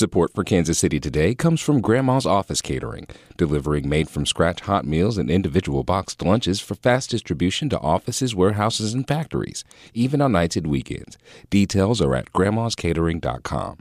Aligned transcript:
Support 0.00 0.32
for 0.34 0.44
Kansas 0.44 0.78
City 0.78 0.98
Today 0.98 1.34
comes 1.34 1.60
from 1.60 1.82
Grandma's 1.82 2.24
Office 2.24 2.62
Catering, 2.62 3.06
delivering 3.36 3.86
made 3.86 4.08
from 4.08 4.24
scratch 4.24 4.62
hot 4.62 4.86
meals 4.86 5.18
and 5.18 5.30
individual 5.30 5.84
boxed 5.84 6.22
lunches 6.22 6.58
for 6.58 6.74
fast 6.74 7.10
distribution 7.10 7.68
to 7.68 7.78
offices, 7.80 8.34
warehouses, 8.34 8.94
and 8.94 9.06
factories, 9.06 9.62
even 9.92 10.22
on 10.22 10.32
nights 10.32 10.56
and 10.56 10.68
weekends. 10.68 11.18
Details 11.50 12.00
are 12.00 12.14
at 12.14 12.32
grandmascatering.com. 12.32 13.76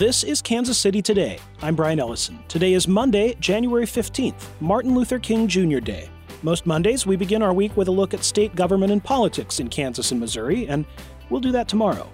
This 0.00 0.24
is 0.24 0.42
Kansas 0.42 0.76
City 0.76 1.00
Today. 1.00 1.38
I'm 1.62 1.76
Brian 1.76 2.00
Ellison. 2.00 2.40
Today 2.48 2.72
is 2.72 2.88
Monday, 2.88 3.36
January 3.38 3.86
15th, 3.86 4.42
Martin 4.58 4.92
Luther 4.96 5.20
King 5.20 5.46
Jr. 5.46 5.78
Day. 5.78 6.10
Most 6.42 6.66
Mondays, 6.66 7.06
we 7.06 7.14
begin 7.14 7.42
our 7.42 7.52
week 7.52 7.76
with 7.76 7.86
a 7.86 7.92
look 7.92 8.12
at 8.12 8.24
state 8.24 8.56
government 8.56 8.90
and 8.90 9.04
politics 9.04 9.60
in 9.60 9.68
Kansas 9.68 10.10
and 10.10 10.18
Missouri, 10.18 10.66
and 10.66 10.84
we'll 11.30 11.40
do 11.40 11.52
that 11.52 11.68
tomorrow. 11.68 12.10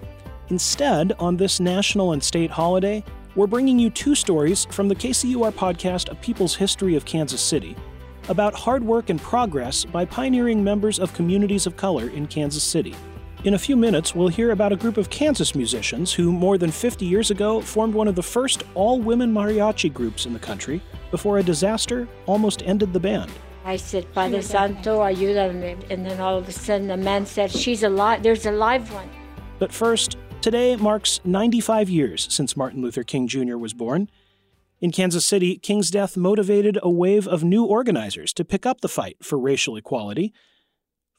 Instead, 0.51 1.13
on 1.17 1.37
this 1.37 1.61
national 1.61 2.11
and 2.11 2.21
state 2.21 2.51
holiday, 2.51 3.01
we're 3.35 3.47
bringing 3.47 3.79
you 3.79 3.89
two 3.89 4.13
stories 4.13 4.65
from 4.65 4.89
the 4.89 4.95
KCUR 4.95 5.53
podcast 5.53 6.11
A 6.11 6.15
People's 6.15 6.53
History 6.53 6.97
of 6.97 7.05
Kansas 7.05 7.39
City 7.39 7.73
about 8.27 8.53
hard 8.53 8.83
work 8.83 9.09
and 9.09 9.21
progress 9.21 9.85
by 9.85 10.03
pioneering 10.03 10.61
members 10.61 10.99
of 10.99 11.13
communities 11.13 11.67
of 11.67 11.77
color 11.77 12.09
in 12.09 12.27
Kansas 12.27 12.63
City. 12.63 12.93
In 13.45 13.53
a 13.53 13.57
few 13.57 13.77
minutes, 13.77 14.13
we'll 14.13 14.27
hear 14.27 14.51
about 14.51 14.73
a 14.73 14.75
group 14.75 14.97
of 14.97 15.09
Kansas 15.09 15.55
musicians 15.55 16.11
who, 16.11 16.33
more 16.33 16.57
than 16.57 16.69
50 16.69 17.05
years 17.05 17.31
ago, 17.31 17.61
formed 17.61 17.93
one 17.93 18.09
of 18.09 18.15
the 18.15 18.21
first 18.21 18.63
all 18.75 18.99
women 18.99 19.33
mariachi 19.33 19.91
groups 19.93 20.25
in 20.25 20.33
the 20.33 20.39
country 20.39 20.81
before 21.11 21.37
a 21.37 21.43
disaster 21.43 22.09
almost 22.25 22.61
ended 22.63 22.91
the 22.91 22.99
band. 22.99 23.31
I 23.63 23.77
said, 23.77 24.13
Padre 24.13 24.41
Santo, 24.41 24.99
ayúdame. 24.99 25.89
And 25.89 26.05
then 26.05 26.19
all 26.19 26.37
of 26.37 26.49
a 26.49 26.51
sudden, 26.51 26.89
the 26.89 26.97
man 26.97 27.25
said, 27.25 27.51
She's 27.51 27.83
alive. 27.83 28.21
There's 28.21 28.45
a 28.45 28.51
live 28.51 28.91
one. 28.91 29.09
But 29.57 29.71
first, 29.71 30.17
Today 30.41 30.75
marks 30.75 31.19
95 31.23 31.87
years 31.87 32.27
since 32.33 32.57
Martin 32.57 32.81
Luther 32.81 33.03
King 33.03 33.27
Jr. 33.27 33.57
was 33.57 33.75
born. 33.75 34.09
In 34.79 34.91
Kansas 34.91 35.23
City, 35.23 35.59
King's 35.59 35.91
death 35.91 36.17
motivated 36.17 36.79
a 36.81 36.89
wave 36.89 37.27
of 37.27 37.43
new 37.43 37.63
organizers 37.63 38.33
to 38.33 38.43
pick 38.43 38.65
up 38.65 38.81
the 38.81 38.89
fight 38.89 39.17
for 39.21 39.37
racial 39.37 39.77
equality. 39.77 40.33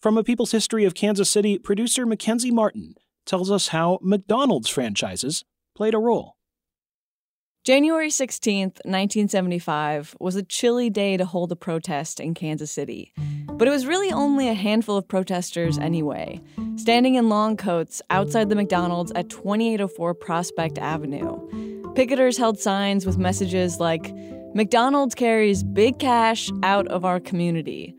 From 0.01 0.19
A 0.19 0.25
People's 0.25 0.51
History 0.51 0.85
of 0.85 0.95
Kansas 0.95 1.31
City, 1.31 1.57
producer 1.57 2.05
Mackenzie 2.05 2.51
Martin 2.51 2.97
tells 3.25 3.49
us 3.49 3.69
how 3.69 4.01
McDonald's 4.03 4.69
franchises 4.69 5.45
played 5.77 5.95
a 5.95 5.99
role. 5.99 6.35
January 7.65 8.09
16th, 8.09 8.83
1975, 8.85 10.17
was 10.19 10.35
a 10.35 10.43
chilly 10.43 10.91
day 10.91 11.17
to 11.17 11.25
hold 11.25 11.53
a 11.53 11.55
protest 11.55 12.19
in 12.19 12.35
Kansas 12.35 12.73
City. 12.73 13.13
But 13.53 13.69
it 13.69 13.71
was 13.71 13.87
really 13.87 14.11
only 14.11 14.49
a 14.49 14.55
handful 14.55 14.97
of 14.97 15.07
protesters 15.07 15.79
anyway, 15.79 16.41
standing 16.75 17.15
in 17.15 17.29
long 17.29 17.57
coats 17.57 18.03
outside 18.11 18.49
the 18.49 18.57
McDonald's 18.57 19.13
at 19.13 19.31
2804 19.31 20.13
Prospect 20.15 20.77
Avenue. 20.77 21.39
Picketers 21.95 22.37
held 22.37 22.59
signs 22.59 23.07
with 23.07 23.17
messages 23.17 23.79
like, 23.79 24.13
McDonald's 24.55 25.15
carries 25.15 25.63
big 25.63 26.01
cash 26.01 26.51
out 26.65 26.89
of 26.89 27.05
our 27.05 27.21
community. 27.21 27.95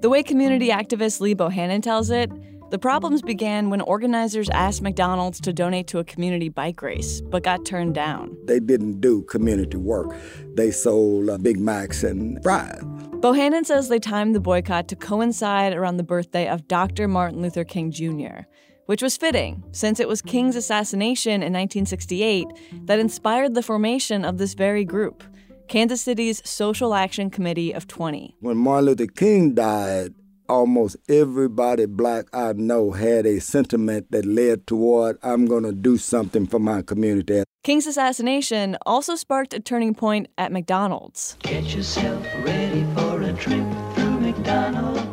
The 0.00 0.08
way 0.08 0.22
community 0.22 0.70
activist 0.70 1.20
Lee 1.20 1.34
Bohannon 1.34 1.82
tells 1.82 2.08
it, 2.08 2.32
the 2.72 2.78
problems 2.78 3.20
began 3.20 3.68
when 3.68 3.82
organizers 3.82 4.48
asked 4.48 4.80
McDonald's 4.80 5.38
to 5.42 5.52
donate 5.52 5.86
to 5.88 5.98
a 5.98 6.04
community 6.04 6.48
bike 6.48 6.80
race, 6.80 7.20
but 7.20 7.42
got 7.42 7.66
turned 7.66 7.94
down. 7.94 8.34
They 8.46 8.60
didn't 8.60 9.02
do 9.02 9.24
community 9.24 9.76
work. 9.76 10.16
They 10.54 10.70
sold 10.70 11.28
uh, 11.28 11.36
Big 11.36 11.58
Macs 11.58 12.02
and 12.02 12.42
fries. 12.42 12.80
Bohannon 13.20 13.66
says 13.66 13.90
they 13.90 13.98
timed 13.98 14.34
the 14.34 14.40
boycott 14.40 14.88
to 14.88 14.96
coincide 14.96 15.74
around 15.74 15.98
the 15.98 16.02
birthday 16.02 16.48
of 16.48 16.66
Dr. 16.66 17.08
Martin 17.08 17.42
Luther 17.42 17.62
King 17.62 17.90
Jr., 17.90 18.46
which 18.86 19.02
was 19.02 19.18
fitting 19.18 19.62
since 19.72 20.00
it 20.00 20.08
was 20.08 20.22
King's 20.22 20.56
assassination 20.56 21.42
in 21.42 21.52
1968 21.52 22.46
that 22.86 22.98
inspired 22.98 23.52
the 23.52 23.62
formation 23.62 24.24
of 24.24 24.38
this 24.38 24.54
very 24.54 24.86
group. 24.86 25.22
Kansas 25.68 26.00
City's 26.00 26.40
Social 26.48 26.94
Action 26.94 27.28
Committee 27.28 27.72
of 27.72 27.86
20. 27.86 28.34
When 28.40 28.56
Martin 28.56 28.86
Luther 28.86 29.06
King 29.06 29.52
died, 29.54 30.14
almost 30.48 30.96
everybody 31.08 31.86
black 31.86 32.26
I 32.32 32.52
know 32.52 32.92
had 32.92 33.26
a 33.26 33.40
sentiment 33.40 34.10
that 34.10 34.24
led 34.24 34.66
toward 34.66 35.18
I'm 35.22 35.46
going 35.46 35.64
to 35.64 35.72
do 35.72 35.96
something 35.96 36.46
for 36.46 36.58
my 36.58 36.82
community. 36.82 37.44
King's 37.62 37.86
assassination 37.86 38.76
also 38.84 39.14
sparked 39.14 39.54
a 39.54 39.60
turning 39.60 39.94
point 39.94 40.28
at 40.36 40.50
McDonald's. 40.52 41.36
Get 41.42 41.74
yourself 41.74 42.26
ready 42.44 42.84
for 42.94 43.22
a 43.22 43.32
trip 43.34 43.66
through 43.94 44.20
McDonald's 44.20 45.11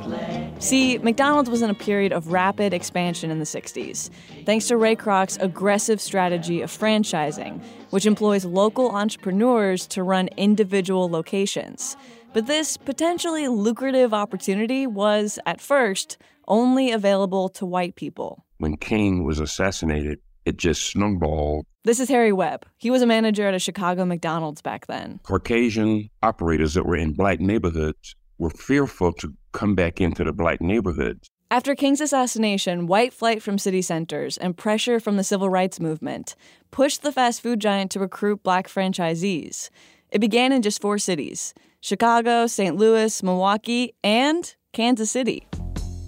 See, 0.59 0.97
McDonald's 0.97 1.49
was 1.49 1.61
in 1.61 1.69
a 1.69 1.73
period 1.73 2.11
of 2.11 2.33
rapid 2.33 2.73
expansion 2.73 3.31
in 3.31 3.39
the 3.39 3.45
60s, 3.45 4.09
thanks 4.45 4.67
to 4.67 4.75
Ray 4.75 4.93
Kroc's 4.93 5.37
aggressive 5.39 6.01
strategy 6.01 6.61
of 6.61 6.69
franchising, 6.69 7.63
which 7.91 8.05
employs 8.05 8.43
local 8.43 8.91
entrepreneurs 8.91 9.87
to 9.87 10.03
run 10.03 10.27
individual 10.35 11.09
locations. 11.09 11.95
But 12.33 12.47
this 12.47 12.75
potentially 12.75 13.47
lucrative 13.47 14.13
opportunity 14.13 14.85
was, 14.85 15.39
at 15.45 15.61
first, 15.61 16.17
only 16.45 16.91
available 16.91 17.47
to 17.49 17.65
white 17.65 17.95
people. 17.95 18.45
When 18.57 18.75
King 18.75 19.23
was 19.23 19.39
assassinated, 19.39 20.19
it 20.43 20.57
just 20.57 20.91
snowballed. 20.91 21.67
This 21.85 22.01
is 22.01 22.09
Harry 22.09 22.33
Webb. 22.33 22.65
He 22.77 22.91
was 22.91 23.01
a 23.01 23.07
manager 23.07 23.47
at 23.47 23.53
a 23.53 23.59
Chicago 23.59 24.03
McDonald's 24.03 24.61
back 24.61 24.87
then. 24.87 25.21
Caucasian 25.23 26.09
operators 26.21 26.73
that 26.73 26.85
were 26.85 26.97
in 26.97 27.13
black 27.13 27.39
neighborhoods 27.39 28.17
were 28.37 28.49
fearful 28.49 29.13
to 29.13 29.33
come 29.51 29.75
back 29.75 29.99
into 30.01 30.23
the 30.23 30.33
black 30.33 30.61
neighborhoods. 30.61 31.29
After 31.51 31.73
King's 31.73 31.99
assassination, 31.99 32.85
white 32.85 33.11
flight 33.11 33.41
from 33.41 33.57
city 33.57 33.81
centers 33.81 34.37
and 34.37 34.55
pressure 34.55 34.99
from 34.99 35.17
the 35.17 35.23
civil 35.23 35.49
rights 35.49 35.79
movement 35.79 36.35
pushed 36.69 37.01
the 37.01 37.11
fast 37.11 37.41
food 37.41 37.59
giant 37.59 37.89
to 37.91 37.99
recruit 37.99 38.43
black 38.43 38.67
franchisees. 38.67 39.69
It 40.11 40.19
began 40.19 40.51
in 40.51 40.61
just 40.61 40.79
four 40.79 40.99
cities 40.99 41.53
Chicago, 41.81 42.45
St. 42.45 42.75
Louis, 42.75 43.23
Milwaukee, 43.23 43.95
and 44.03 44.55
Kansas 44.73 45.09
City. 45.09 45.47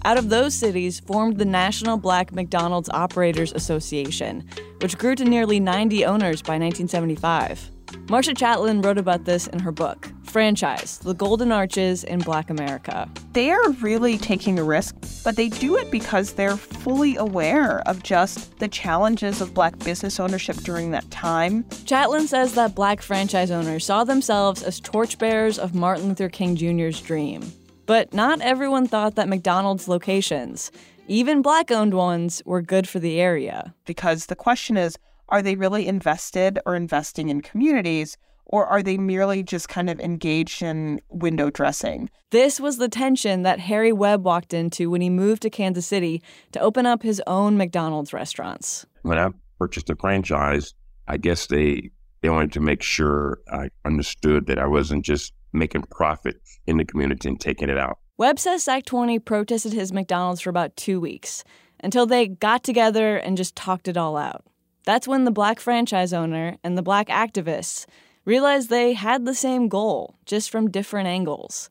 Out 0.04 0.18
of 0.18 0.28
those 0.28 0.54
cities 0.54 1.00
formed 1.00 1.38
the 1.38 1.44
National 1.44 1.96
Black 1.96 2.32
McDonald's 2.32 2.88
Operators 2.90 3.52
Association, 3.52 4.44
which 4.80 4.98
grew 4.98 5.14
to 5.14 5.24
nearly 5.24 5.60
90 5.60 6.04
owners 6.04 6.42
by 6.42 6.58
1975. 6.58 7.70
Marcia 8.08 8.34
Chatelain 8.34 8.84
wrote 8.84 8.98
about 8.98 9.24
this 9.24 9.46
in 9.46 9.60
her 9.60 9.72
book, 9.72 10.08
Franchise 10.32 10.96
The 10.96 11.12
Golden 11.12 11.52
Arches 11.52 12.04
in 12.04 12.20
Black 12.20 12.48
America. 12.48 13.06
They 13.34 13.50
are 13.50 13.70
really 13.82 14.16
taking 14.16 14.58
a 14.58 14.64
risk, 14.64 14.96
but 15.24 15.36
they 15.36 15.50
do 15.50 15.76
it 15.76 15.90
because 15.90 16.32
they're 16.32 16.56
fully 16.56 17.16
aware 17.16 17.80
of 17.86 18.02
just 18.02 18.58
the 18.58 18.66
challenges 18.66 19.42
of 19.42 19.52
black 19.52 19.78
business 19.80 20.18
ownership 20.18 20.56
during 20.56 20.90
that 20.92 21.10
time. 21.10 21.64
Chatelain 21.84 22.26
says 22.26 22.54
that 22.54 22.74
black 22.74 23.02
franchise 23.02 23.50
owners 23.50 23.84
saw 23.84 24.04
themselves 24.04 24.62
as 24.62 24.80
torchbearers 24.80 25.58
of 25.58 25.74
Martin 25.74 26.08
Luther 26.08 26.30
King 26.30 26.56
Jr.'s 26.56 27.02
dream. 27.02 27.52
But 27.84 28.14
not 28.14 28.40
everyone 28.40 28.88
thought 28.88 29.16
that 29.16 29.28
McDonald's 29.28 29.86
locations, 29.86 30.72
even 31.08 31.42
black 31.42 31.70
owned 31.70 31.92
ones, 31.92 32.40
were 32.46 32.62
good 32.62 32.88
for 32.88 33.00
the 33.00 33.20
area. 33.20 33.74
Because 33.84 34.26
the 34.26 34.36
question 34.36 34.78
is 34.78 34.96
are 35.28 35.42
they 35.42 35.56
really 35.56 35.86
invested 35.86 36.58
or 36.64 36.74
investing 36.74 37.28
in 37.28 37.42
communities? 37.42 38.16
Or 38.44 38.66
are 38.66 38.82
they 38.82 38.98
merely 38.98 39.42
just 39.42 39.68
kind 39.68 39.88
of 39.88 40.00
engaged 40.00 40.62
in 40.62 41.00
window 41.08 41.50
dressing? 41.50 42.10
This 42.30 42.60
was 42.60 42.76
the 42.76 42.88
tension 42.88 43.42
that 43.42 43.60
Harry 43.60 43.92
Webb 43.92 44.24
walked 44.24 44.52
into 44.52 44.90
when 44.90 45.00
he 45.00 45.10
moved 45.10 45.42
to 45.42 45.50
Kansas 45.50 45.86
City 45.86 46.22
to 46.52 46.60
open 46.60 46.84
up 46.86 47.02
his 47.02 47.22
own 47.26 47.56
McDonald's 47.56 48.12
restaurants. 48.12 48.84
When 49.02 49.18
I 49.18 49.30
purchased 49.58 49.86
the 49.86 49.96
franchise, 49.96 50.74
I 51.08 51.16
guess 51.16 51.46
they 51.46 51.90
they 52.20 52.30
wanted 52.30 52.52
to 52.52 52.60
make 52.60 52.82
sure 52.82 53.40
I 53.50 53.70
understood 53.84 54.46
that 54.46 54.58
I 54.58 54.66
wasn't 54.66 55.04
just 55.04 55.32
making 55.52 55.82
profit 55.90 56.36
in 56.66 56.76
the 56.76 56.84
community 56.84 57.28
and 57.28 57.40
taking 57.40 57.68
it 57.68 57.78
out. 57.78 57.98
Webb 58.16 58.38
says 58.38 58.62
SAC 58.62 58.84
20 58.84 59.18
protested 59.18 59.72
his 59.72 59.92
McDonald's 59.92 60.40
for 60.40 60.50
about 60.50 60.76
two 60.76 61.00
weeks 61.00 61.42
until 61.82 62.06
they 62.06 62.28
got 62.28 62.62
together 62.62 63.16
and 63.16 63.36
just 63.36 63.56
talked 63.56 63.88
it 63.88 63.96
all 63.96 64.16
out. 64.16 64.44
That's 64.84 65.08
when 65.08 65.24
the 65.24 65.30
black 65.30 65.60
franchise 65.60 66.12
owner 66.12 66.56
and 66.62 66.78
the 66.78 66.82
black 66.82 67.08
activists 67.08 67.86
realized 68.24 68.70
they 68.70 68.92
had 68.92 69.24
the 69.24 69.34
same 69.34 69.68
goal, 69.68 70.14
just 70.26 70.50
from 70.50 70.70
different 70.70 71.08
angles. 71.08 71.68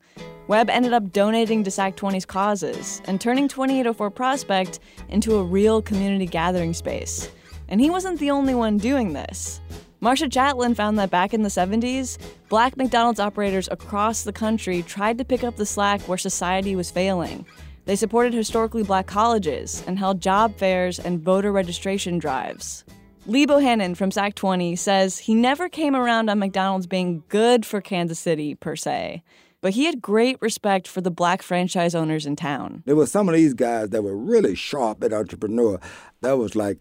Webb 0.48 0.68
ended 0.68 0.92
up 0.92 1.12
donating 1.12 1.64
to 1.64 1.70
SAC 1.70 1.96
20's 1.96 2.26
causes 2.26 3.00
and 3.06 3.20
turning 3.20 3.48
2804 3.48 4.10
Prospect 4.10 4.80
into 5.08 5.36
a 5.36 5.42
real 5.42 5.80
community 5.80 6.26
gathering 6.26 6.74
space. 6.74 7.30
And 7.68 7.80
he 7.80 7.88
wasn't 7.88 8.18
the 8.18 8.30
only 8.30 8.54
one 8.54 8.76
doing 8.76 9.12
this. 9.12 9.60
Marcia 10.00 10.28
Chatelain 10.28 10.74
found 10.74 10.98
that 10.98 11.10
back 11.10 11.32
in 11.32 11.42
the 11.42 11.48
70s, 11.48 12.18
black 12.48 12.76
McDonald's 12.76 13.20
operators 13.20 13.68
across 13.70 14.24
the 14.24 14.32
country 14.32 14.82
tried 14.82 15.16
to 15.18 15.24
pick 15.24 15.44
up 15.44 15.56
the 15.56 15.64
slack 15.64 16.02
where 16.02 16.18
society 16.18 16.74
was 16.74 16.90
failing. 16.90 17.46
They 17.84 17.96
supported 17.96 18.34
historically 18.34 18.82
black 18.82 19.06
colleges 19.06 19.82
and 19.86 19.98
held 19.98 20.20
job 20.20 20.56
fairs 20.58 20.98
and 20.98 21.20
voter 21.20 21.52
registration 21.52 22.18
drives. 22.18 22.84
Lee 23.24 23.46
Bohannon 23.46 23.96
from 23.96 24.10
SAC 24.10 24.34
20 24.34 24.74
says 24.74 25.18
he 25.18 25.34
never 25.34 25.68
came 25.68 25.94
around 25.94 26.28
on 26.28 26.40
McDonald's 26.40 26.88
being 26.88 27.22
good 27.28 27.64
for 27.64 27.80
Kansas 27.80 28.18
City, 28.18 28.56
per 28.56 28.74
se, 28.74 29.22
but 29.60 29.74
he 29.74 29.84
had 29.84 30.02
great 30.02 30.42
respect 30.42 30.88
for 30.88 31.00
the 31.00 31.10
black 31.10 31.40
franchise 31.40 31.94
owners 31.94 32.26
in 32.26 32.34
town. 32.34 32.82
There 32.84 32.96
were 32.96 33.06
some 33.06 33.28
of 33.28 33.36
these 33.36 33.54
guys 33.54 33.90
that 33.90 34.02
were 34.02 34.16
really 34.16 34.56
sharp 34.56 35.04
at 35.04 35.12
entrepreneur. 35.12 35.78
That 36.22 36.36
was 36.36 36.56
like 36.56 36.78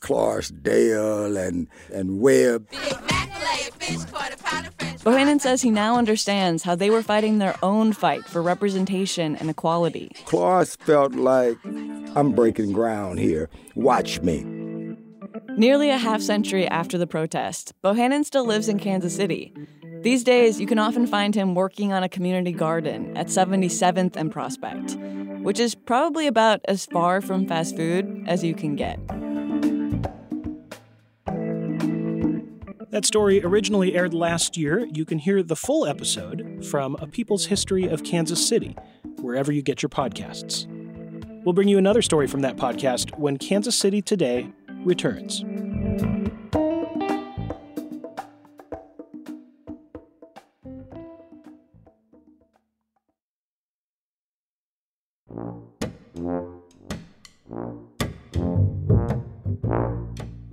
Clarksdale 0.00 1.46
and, 1.46 1.68
and 1.92 2.20
Webb. 2.20 2.68
Bohannon 5.04 5.40
says 5.40 5.62
he 5.62 5.70
now 5.70 5.96
understands 5.96 6.64
how 6.64 6.74
they 6.74 6.90
were 6.90 7.02
fighting 7.02 7.38
their 7.38 7.54
own 7.62 7.92
fight 7.92 8.24
for 8.24 8.42
representation 8.42 9.36
and 9.36 9.48
equality. 9.48 10.10
Clarks 10.24 10.74
felt 10.74 11.14
like, 11.14 11.56
I'm 12.16 12.32
breaking 12.32 12.72
ground 12.72 13.20
here. 13.20 13.48
Watch 13.76 14.20
me. 14.22 14.53
Nearly 15.56 15.90
a 15.90 15.98
half 15.98 16.20
century 16.20 16.66
after 16.66 16.98
the 16.98 17.06
protest, 17.06 17.74
Bohannon 17.82 18.24
still 18.24 18.44
lives 18.44 18.68
in 18.68 18.80
Kansas 18.80 19.14
City. 19.14 19.54
These 20.02 20.24
days, 20.24 20.60
you 20.60 20.66
can 20.66 20.80
often 20.80 21.06
find 21.06 21.32
him 21.32 21.54
working 21.54 21.92
on 21.92 22.02
a 22.02 22.08
community 22.08 22.50
garden 22.50 23.16
at 23.16 23.28
77th 23.28 24.16
and 24.16 24.32
Prospect, 24.32 24.96
which 25.44 25.60
is 25.60 25.76
probably 25.76 26.26
about 26.26 26.60
as 26.66 26.86
far 26.86 27.20
from 27.20 27.46
fast 27.46 27.76
food 27.76 28.24
as 28.26 28.42
you 28.42 28.52
can 28.52 28.74
get. 28.74 28.98
That 32.90 33.06
story 33.06 33.40
originally 33.44 33.94
aired 33.94 34.12
last 34.12 34.56
year. 34.56 34.86
You 34.92 35.04
can 35.04 35.18
hear 35.18 35.40
the 35.42 35.56
full 35.56 35.86
episode 35.86 36.66
from 36.68 36.96
A 36.96 37.06
People's 37.06 37.46
History 37.46 37.86
of 37.86 38.02
Kansas 38.02 38.44
City, 38.44 38.76
wherever 39.20 39.52
you 39.52 39.62
get 39.62 39.82
your 39.82 39.90
podcasts. 39.90 40.66
We'll 41.44 41.52
bring 41.52 41.68
you 41.68 41.78
another 41.78 42.02
story 42.02 42.26
from 42.26 42.40
that 42.40 42.56
podcast 42.56 43.16
when 43.18 43.36
Kansas 43.36 43.76
City 43.76 44.02
Today 44.02 44.52
returns. 44.84 45.44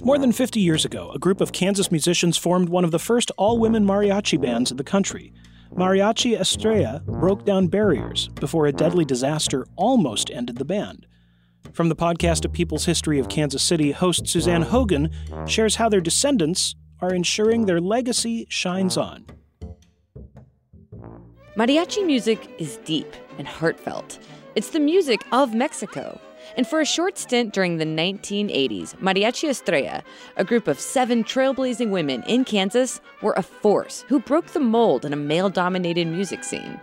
More 0.04 0.18
than 0.18 0.32
50 0.34 0.60
years 0.60 0.84
ago, 0.84 1.12
a 1.12 1.20
group 1.20 1.40
of 1.40 1.54
Kansas 1.54 1.92
musicians 1.92 2.38
formed 2.38 2.68
one 2.68 2.84
of 2.84 2.92
the 2.92 3.00
first 3.00 3.32
all 3.38 3.58
women 3.60 3.86
mariachi 3.86 4.42
bands 4.42 4.72
in 4.72 4.78
the 4.78 4.84
country. 4.84 5.32
Mariachi 5.74 6.38
Estrella 6.38 7.02
broke 7.06 7.46
down 7.46 7.68
barriers 7.68 8.28
before 8.28 8.66
a 8.66 8.74
deadly 8.74 9.06
disaster 9.06 9.66
almost 9.78 10.30
ended 10.30 10.58
the 10.58 10.66
band. 10.66 11.08
From 11.74 11.88
the 11.88 11.96
podcast 11.96 12.44
A 12.44 12.50
People's 12.50 12.84
History 12.84 13.18
of 13.18 13.30
Kansas 13.30 13.64
City, 13.64 13.92
host 13.92 14.28
Suzanne 14.28 14.62
Hogan 14.62 15.10
shares 15.48 15.76
how 15.76 15.88
their 15.88 16.02
descendants 16.02 16.76
are 17.00 17.14
ensuring 17.14 17.66
their 17.66 17.80
legacy 17.80 18.46
shines 18.50 18.98
on. 18.98 19.26
Mariachi 21.56 22.06
music 22.06 22.54
is 22.58 22.78
deep 22.84 23.14
and 23.38 23.48
heartfelt. 23.48 24.20
It's 24.56 24.72
the 24.72 24.80
music 24.80 25.22
of 25.32 25.54
Mexico. 25.54 26.20
And 26.58 26.68
for 26.68 26.82
a 26.82 26.86
short 26.86 27.18
stint 27.18 27.54
during 27.54 27.78
the 27.78 27.86
1980s, 27.86 28.96
Mariachi 28.96 29.50
Estrella, 29.50 30.04
a 30.36 30.44
group 30.44 30.68
of 30.68 30.80
seven 30.80 31.24
trailblazing 31.24 31.90
women 31.90 32.24
in 32.24 32.44
Kansas, 32.44 33.00
were 33.22 33.34
a 33.38 33.44
force 33.44 34.04
who 34.10 34.20
broke 34.20 34.48
the 34.48 34.60
mold 34.60 35.06
in 35.06 35.14
a 35.14 35.18
male 35.18 35.50
dominated 35.50 36.08
music 36.08 36.44
scene. 36.44 36.80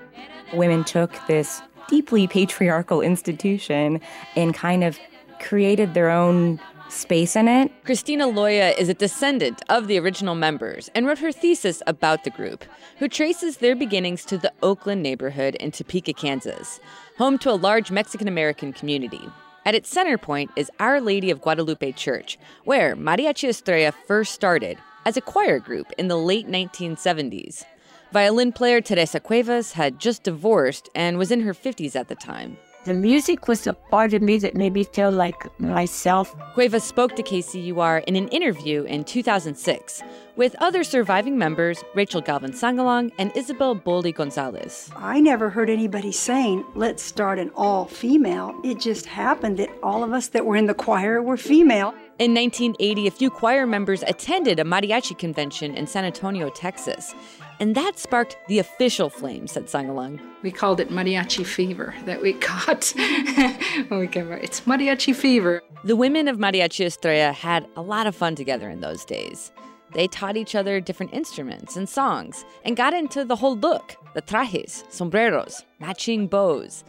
Women 0.55 0.85
took 0.85 1.14
this 1.26 1.61
deeply 1.88 2.26
patriarchal 2.26 3.00
institution 3.00 4.00
and 4.37 4.55
kind 4.55 4.85
of 4.85 4.99
created 5.40 5.94
their 5.94 6.11
own 6.11 6.61
space 6.88 7.37
in 7.37 7.49
it. 7.49 7.70
Christina 7.85 8.26
Loya 8.26 8.76
is 8.79 8.88
a 8.88 8.94
descendant 8.94 9.62
of 9.69 9.88
the 9.88 9.99
original 9.99 10.35
members 10.35 10.90
and 10.94 11.06
wrote 11.06 11.19
her 11.19 11.32
thesis 11.32 11.82
about 11.87 12.25
the 12.25 12.31
group, 12.31 12.64
who 12.99 13.08
traces 13.08 13.58
their 13.58 13.76
beginnings 13.76 14.25
to 14.25 14.38
the 14.38 14.52
Oakland 14.62 15.02
neighborhood 15.02 15.55
in 15.56 15.70
Topeka, 15.70 16.12
Kansas, 16.12 16.81
home 17.19 17.38
to 17.38 17.50
a 17.50 17.52
large 17.52 17.90
Mexican 17.90 18.29
American 18.29 18.73
community. 18.73 19.20
At 19.64 19.75
its 19.75 19.90
center 19.90 20.17
point 20.17 20.50
is 20.56 20.70
Our 20.81 21.00
Lady 21.00 21.31
of 21.31 21.43
Guadalupe 21.43 21.93
Church, 21.93 22.38
where 22.64 22.96
Mariachi 22.96 23.49
Estrella 23.49 23.93
first 24.06 24.32
started 24.32 24.79
as 25.05 25.17
a 25.17 25.23
choir 25.23 25.58
group 25.58 25.93
in 25.99 26.08
the 26.08 26.17
late 26.17 26.49
1970s. 26.49 27.64
Violin 28.10 28.52
player 28.52 28.81
Teresa 28.81 29.20
Cuevas 29.20 29.72
had 29.72 29.99
just 29.99 30.22
divorced 30.22 30.88
and 30.94 31.19
was 31.19 31.31
in 31.31 31.40
her 31.40 31.52
50s 31.52 31.94
at 31.94 32.08
the 32.08 32.14
time. 32.14 32.56
The 32.84 32.94
music 32.94 33.49
was 33.49 33.66
a 33.66 33.75
part 33.75 34.14
of 34.14 34.22
me 34.22 34.38
that 34.38 34.55
made 34.55 34.72
me 34.72 34.84
feel 34.84 35.10
like 35.10 35.60
myself. 35.60 36.34
Cuevas 36.55 36.84
spoke 36.84 37.14
to 37.16 37.22
KCUR 37.22 38.05
in 38.05 38.16
an 38.16 38.28
interview 38.28 38.84
in 38.84 39.05
2006 39.05 40.02
with 40.37 40.56
other 40.58 40.82
surviving 40.82 41.37
members, 41.37 41.84
Rachel 41.94 42.22
Galvan 42.22 42.52
Sangalong 42.52 43.12
and 43.19 43.31
Isabel 43.37 43.76
Boldy 43.76 44.14
Gonzalez. 44.14 44.90
I 44.96 45.20
never 45.20 45.50
heard 45.50 45.69
anybody 45.69 46.12
saying, 46.12 46.64
let's 46.75 47.02
start 47.02 47.38
an 47.38 47.50
all 47.56 47.84
female. 47.84 48.58
It 48.64 48.81
just 48.81 49.04
happened 49.04 49.58
that 49.58 49.69
all 49.82 50.02
of 50.02 50.14
us 50.14 50.28
that 50.28 50.46
were 50.46 50.56
in 50.56 50.64
the 50.64 50.72
choir 50.72 51.20
were 51.20 51.37
female. 51.37 51.93
In 52.19 52.35
1980, 52.35 53.06
a 53.06 53.12
few 53.12 53.31
choir 53.31 53.65
members 53.65 54.03
attended 54.03 54.59
a 54.59 54.65
mariachi 54.65 55.17
convention 55.17 55.76
in 55.76 55.87
San 55.87 56.05
Antonio, 56.05 56.50
Texas. 56.50 57.15
And 57.61 57.76
that 57.76 57.97
sparked 57.97 58.37
the 58.49 58.59
official 58.59 59.09
flame, 59.09 59.47
said 59.47 59.67
Sangalong. 59.67 60.19
We 60.43 60.50
called 60.50 60.81
it 60.81 60.88
mariachi 60.88 61.47
fever 61.47 61.94
that 62.06 62.20
we 62.20 62.32
caught 62.32 62.93
when 63.87 64.00
we 64.00 64.09
came 64.09 64.32
out. 64.32 64.43
It's 64.43 64.62
mariachi 64.62 65.15
fever. 65.15 65.62
The 65.85 65.94
women 65.94 66.26
of 66.26 66.38
Mariachi 66.38 66.87
Estrella 66.87 67.32
had 67.32 67.69
a 67.76 67.82
lot 67.82 68.09
of 68.09 68.17
fun 68.17 68.35
together 68.35 68.69
in 68.69 68.81
those 68.81 69.05
days. 69.05 69.53
They 69.94 70.09
taught 70.09 70.37
each 70.37 70.56
other 70.56 70.81
different 70.81 71.14
instruments 71.14 71.76
and 71.76 71.88
songs 71.88 72.44
and 72.64 72.76
got 72.76 72.94
into 72.94 73.25
the 73.25 73.37
whole 73.37 73.56
look 73.56 73.94
the 74.14 74.23
trajes, 74.23 74.82
sombreros, 74.88 75.64
matching 75.79 76.26
bows. 76.26 76.82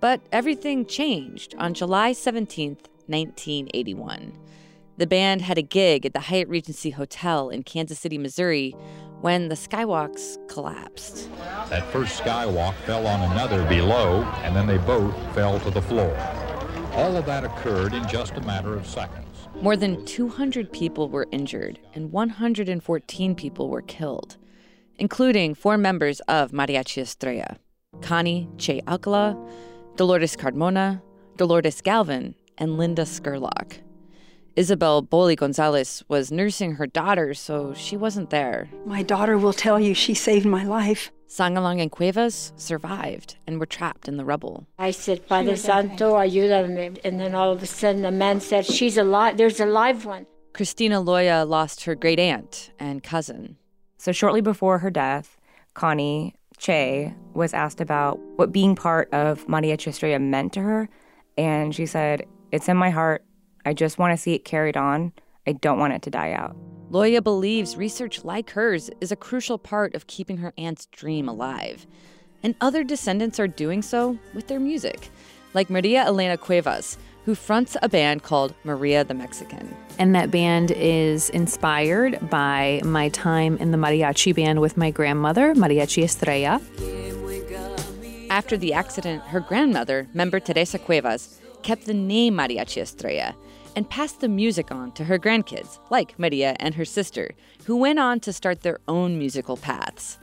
But 0.00 0.22
everything 0.32 0.86
changed 0.86 1.54
on 1.58 1.74
July 1.74 2.12
17th, 2.12 2.88
1981. 3.06 4.32
The 5.02 5.08
band 5.08 5.42
had 5.42 5.58
a 5.58 5.62
gig 5.62 6.06
at 6.06 6.12
the 6.12 6.20
Hyatt 6.20 6.48
Regency 6.48 6.90
Hotel 6.90 7.48
in 7.48 7.64
Kansas 7.64 7.98
City, 7.98 8.18
Missouri, 8.18 8.70
when 9.20 9.48
the 9.48 9.56
skywalks 9.56 10.38
collapsed. 10.48 11.28
That 11.70 11.90
first 11.90 12.22
skywalk 12.22 12.74
fell 12.86 13.08
on 13.08 13.32
another 13.32 13.68
below, 13.68 14.22
and 14.44 14.54
then 14.54 14.68
they 14.68 14.78
both 14.78 15.12
fell 15.34 15.58
to 15.58 15.70
the 15.70 15.82
floor. 15.82 16.16
All 16.92 17.16
of 17.16 17.26
that 17.26 17.42
occurred 17.42 17.94
in 17.94 18.06
just 18.06 18.34
a 18.34 18.42
matter 18.42 18.76
of 18.76 18.86
seconds. 18.86 19.48
More 19.60 19.74
than 19.74 20.04
200 20.04 20.70
people 20.70 21.08
were 21.08 21.26
injured, 21.32 21.80
and 21.94 22.12
114 22.12 23.34
people 23.34 23.70
were 23.70 23.82
killed, 23.82 24.36
including 25.00 25.56
four 25.56 25.76
members 25.76 26.20
of 26.28 26.52
Mariachi 26.52 27.02
Estrella 27.02 27.56
Connie 28.02 28.48
Che 28.56 28.80
Alcala, 28.86 29.36
Dolores 29.96 30.36
Carmona, 30.36 31.02
Dolores 31.38 31.80
Galvan, 31.80 32.36
and 32.56 32.78
Linda 32.78 33.02
Scurlock. 33.02 33.80
Isabel 34.54 35.00
Boli 35.00 35.34
Gonzalez 35.34 36.04
was 36.08 36.30
nursing 36.30 36.72
her 36.72 36.86
daughter, 36.86 37.32
so 37.32 37.72
she 37.74 37.96
wasn't 37.96 38.30
there. 38.30 38.68
My 38.84 39.02
daughter 39.02 39.38
will 39.38 39.52
tell 39.54 39.80
you 39.80 39.94
she 39.94 40.14
saved 40.14 40.44
my 40.44 40.64
life. 40.64 41.10
Sangalong 41.26 41.80
and 41.80 41.90
Cuevas 41.90 42.52
survived 42.56 43.36
and 43.46 43.58
were 43.58 43.64
trapped 43.64 44.06
in 44.06 44.18
the 44.18 44.24
rubble. 44.24 44.66
I 44.78 44.90
said, 44.90 45.26
Padre 45.26 45.56
Santo, 45.56 46.12
ayúdame. 46.12 47.00
And 47.04 47.18
then 47.18 47.34
all 47.34 47.50
of 47.50 47.62
a 47.62 47.66
sudden, 47.66 48.02
the 48.02 48.10
man 48.10 48.40
said, 48.40 48.66
She's 48.66 48.98
alive. 48.98 49.38
There's 49.38 49.58
a 49.58 49.64
live 49.64 50.04
one. 50.04 50.26
Christina 50.52 51.00
Loya 51.00 51.48
lost 51.48 51.84
her 51.84 51.94
great 51.94 52.20
aunt 52.20 52.70
and 52.78 53.02
cousin. 53.02 53.56
So, 53.96 54.12
shortly 54.12 54.42
before 54.42 54.80
her 54.80 54.90
death, 54.90 55.38
Connie 55.72 56.34
Che 56.58 57.14
was 57.32 57.54
asked 57.54 57.80
about 57.80 58.20
what 58.36 58.52
being 58.52 58.76
part 58.76 59.08
of 59.14 59.46
Mariachi 59.46 59.88
Estrella 59.88 60.18
meant 60.18 60.52
to 60.52 60.60
her. 60.60 60.90
And 61.38 61.74
she 61.74 61.86
said, 61.86 62.26
It's 62.50 62.68
in 62.68 62.76
my 62.76 62.90
heart. 62.90 63.24
I 63.64 63.74
just 63.74 63.98
want 63.98 64.12
to 64.12 64.16
see 64.16 64.34
it 64.34 64.44
carried 64.44 64.76
on. 64.76 65.12
I 65.46 65.52
don't 65.52 65.78
want 65.78 65.92
it 65.92 66.02
to 66.02 66.10
die 66.10 66.32
out. 66.32 66.56
Loya 66.90 67.22
believes 67.22 67.76
research 67.76 68.24
like 68.24 68.50
hers 68.50 68.90
is 69.00 69.10
a 69.10 69.16
crucial 69.16 69.58
part 69.58 69.94
of 69.94 70.06
keeping 70.06 70.38
her 70.38 70.52
aunt's 70.58 70.86
dream 70.86 71.28
alive. 71.28 71.86
And 72.42 72.54
other 72.60 72.84
descendants 72.84 73.40
are 73.40 73.48
doing 73.48 73.82
so 73.82 74.18
with 74.34 74.48
their 74.48 74.60
music, 74.60 75.08
like 75.54 75.70
Maria 75.70 76.04
Elena 76.04 76.36
Cuevas, 76.36 76.98
who 77.24 77.34
fronts 77.34 77.76
a 77.82 77.88
band 77.88 78.24
called 78.24 78.52
Maria 78.64 79.04
the 79.04 79.14
Mexican. 79.14 79.74
And 79.98 80.14
that 80.14 80.30
band 80.30 80.72
is 80.72 81.30
inspired 81.30 82.28
by 82.28 82.82
my 82.84 83.08
time 83.10 83.56
in 83.58 83.70
the 83.70 83.78
mariachi 83.78 84.34
band 84.34 84.60
with 84.60 84.76
my 84.76 84.90
grandmother, 84.90 85.54
Mariachi 85.54 86.02
Estrella. 86.02 86.60
After 88.28 88.56
the 88.56 88.72
accident, 88.72 89.22
her 89.24 89.40
grandmother, 89.40 90.08
member 90.14 90.40
Teresa 90.40 90.78
Cuevas, 90.78 91.38
kept 91.62 91.86
the 91.86 91.94
name 91.94 92.34
Mariachi 92.34 92.82
Estrella 92.82 93.34
and 93.76 93.88
passed 93.88 94.20
the 94.20 94.28
music 94.28 94.70
on 94.70 94.92
to 94.92 95.04
her 95.04 95.18
grandkids, 95.18 95.78
like 95.90 96.18
Maria 96.18 96.56
and 96.60 96.74
her 96.74 96.84
sister, 96.84 97.30
who 97.64 97.76
went 97.76 97.98
on 97.98 98.20
to 98.20 98.32
start 98.32 98.60
their 98.60 98.78
own 98.88 99.18
musical 99.18 99.56
paths. 99.56 100.18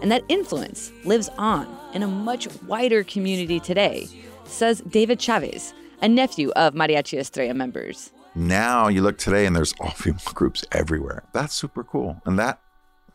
And 0.00 0.10
that 0.10 0.24
influence 0.28 0.90
lives 1.04 1.28
on 1.38 1.68
in 1.92 2.02
a 2.02 2.08
much 2.08 2.48
wider 2.62 3.04
community 3.04 3.60
today, 3.60 4.08
says 4.44 4.80
David 4.88 5.20
Chavez, 5.20 5.74
a 6.00 6.08
nephew 6.08 6.50
of 6.56 6.74
Mariachi 6.74 7.18
Estrella 7.18 7.54
members. 7.54 8.10
Now 8.34 8.88
you 8.88 9.02
look 9.02 9.18
today 9.18 9.46
and 9.46 9.54
there's 9.54 9.74
all 9.80 9.90
female 9.96 10.20
groups 10.34 10.64
everywhere. 10.72 11.24
That's 11.32 11.54
super 11.54 11.84
cool. 11.84 12.20
And 12.24 12.38
that 12.38 12.60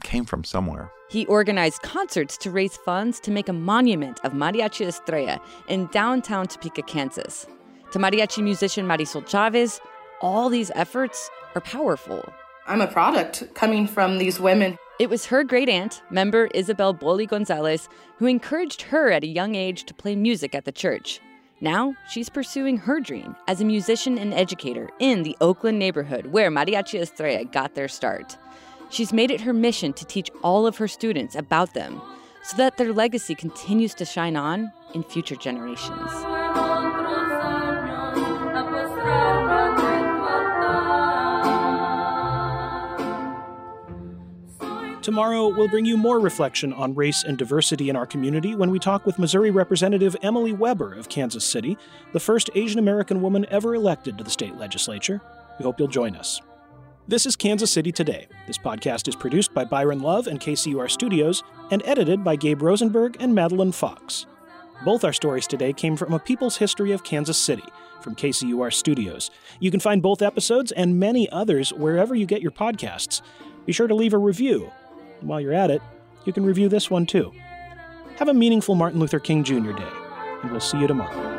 came 0.04 0.26
from 0.26 0.44
somewhere. 0.44 0.92
He 1.10 1.26
organized 1.28 1.84
concerts 1.84 2.38
to 2.40 2.52
raise 2.52 2.76
funds 2.76 3.22
to 3.22 3.32
make 3.32 3.48
a 3.48 3.54
monument 3.54 4.20
of 4.26 4.34
Mariachi 4.34 4.86
Estrella 4.86 5.40
in 5.70 5.88
downtown 5.88 6.48
Topeka, 6.48 6.82
Kansas. 6.82 7.48
To 7.92 8.00
mariachi 8.00 8.44
musician 8.44 8.86
Marisol 8.86 9.26
Chavez, 9.26 9.80
all 10.20 10.50
these 10.50 10.70
efforts 10.76 11.30
are 11.56 11.62
powerful. 11.62 12.26
I'm 12.68 12.82
a 12.82 12.88
product 12.88 13.54
coming 13.54 13.88
from 13.88 14.18
these 14.18 14.38
women. 14.38 14.78
It 15.00 15.10
was 15.10 15.28
her 15.28 15.46
great 15.46 15.70
aunt, 15.70 16.02
member 16.10 16.48
Isabel 16.54 16.92
Boli 16.92 17.26
Gonzalez, 17.26 17.88
who 18.18 18.26
encouraged 18.26 18.82
her 18.82 19.10
at 19.10 19.24
a 19.24 19.28
young 19.28 19.56
age 19.56 19.86
to 19.86 19.94
play 19.94 20.16
music 20.18 20.54
at 20.54 20.66
the 20.66 20.74
church. 20.74 21.22
Now 21.62 21.96
she's 22.10 22.30
pursuing 22.30 22.78
her 22.80 23.00
dream 23.00 23.36
as 23.48 23.62
a 23.62 23.66
musician 23.66 24.18
and 24.18 24.34
educator 24.34 24.90
in 25.00 25.24
the 25.24 25.38
Oakland 25.40 25.80
neighborhood 25.80 26.28
where 26.28 26.52
Mariachi 26.52 27.00
Estrella 27.00 27.46
got 27.46 27.76
their 27.76 27.88
start. 27.88 28.38
She's 28.90 29.14
made 29.14 29.32
it 29.32 29.42
her 29.42 29.54
mission 29.54 29.94
to 29.94 30.06
teach 30.06 30.30
all 30.44 30.66
of 30.66 30.78
her 30.78 30.88
students 30.88 31.36
about 31.36 31.74
them 31.74 32.02
so 32.44 32.58
that 32.58 32.78
their 32.78 32.94
legacy 32.94 33.36
continues 33.36 33.94
to 33.96 34.06
shine 34.06 34.36
on 34.36 34.72
in 34.94 35.04
future 35.04 35.36
generations. 35.36 36.12
Tomorrow, 45.08 45.48
we'll 45.56 45.70
bring 45.70 45.86
you 45.86 45.96
more 45.96 46.20
reflection 46.20 46.74
on 46.74 46.94
race 46.94 47.24
and 47.24 47.38
diversity 47.38 47.90
in 47.90 47.96
our 47.96 48.06
community 48.06 48.56
when 48.56 48.70
we 48.70 48.78
talk 48.78 49.06
with 49.06 49.18
Missouri 49.18 49.52
Representative 49.52 50.18
Emily 50.22 50.52
Weber 50.52 50.94
of 50.94 51.08
Kansas 51.08 51.46
City, 51.46 51.78
the 52.12 52.20
first 52.20 52.50
Asian 52.56 52.78
American 52.78 53.22
woman 53.22 53.46
ever 53.50 53.74
elected 53.74 54.18
to 54.18 54.26
the 54.26 54.30
state 54.30 54.58
legislature. 54.58 55.22
We 55.60 55.64
hope 55.64 55.80
you'll 55.80 55.88
join 55.88 56.18
us. 56.18 56.42
This 57.10 57.26
is 57.26 57.36
Kansas 57.36 57.72
City 57.72 57.92
Today. 57.92 58.28
This 58.48 58.58
podcast 58.58 59.08
is 59.08 59.16
produced 59.16 59.54
by 59.54 59.64
Byron 59.64 60.02
Love 60.02 60.28
and 60.28 60.42
KCUR 60.42 60.92
Studios 60.92 61.42
and 61.72 61.82
edited 61.86 62.24
by 62.24 62.36
Gabe 62.36 62.62
Rosenberg 62.62 63.16
and 63.22 63.34
Madeline 63.34 63.72
Fox. 63.72 64.26
Both 64.84 65.06
our 65.06 65.14
stories 65.14 65.48
today 65.48 65.72
came 65.72 65.96
from 65.96 66.14
A 66.14 66.20
People's 66.20 66.58
History 66.58 66.92
of 66.92 67.06
Kansas 67.06 67.38
City 67.38 67.64
from 68.02 68.16
KCUR 68.16 68.74
Studios. 68.74 69.32
You 69.60 69.72
can 69.72 69.80
find 69.80 70.02
both 70.02 70.22
episodes 70.22 70.74
and 70.74 71.00
many 71.00 71.30
others 71.32 71.72
wherever 71.72 72.14
you 72.14 72.26
get 72.26 72.42
your 72.42 72.52
podcasts. 72.52 73.22
Be 73.66 73.72
sure 73.72 73.88
to 73.88 73.96
leave 73.96 74.14
a 74.14 74.18
review 74.18 74.72
and 75.20 75.30
while 75.30 75.42
you're 75.42 75.54
at 75.54 75.72
it, 75.72 75.82
you 76.26 76.34
can 76.34 76.46
review 76.46 76.70
this 76.70 76.90
one 76.90 77.06
too. 77.06 77.34
Have 78.18 78.28
a 78.28 78.34
meaningful 78.34 78.76
Martin 78.76 79.00
Luther 79.00 79.20
King 79.20 79.44
Jr. 79.44 79.72
Day, 79.72 79.92
and 80.42 80.52
we'll 80.52 80.60
see 80.60 80.80
you 80.80 80.88
tomorrow. 80.88 81.37